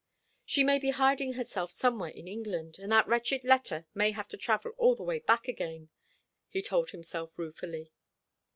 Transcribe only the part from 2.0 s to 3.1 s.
in England, and that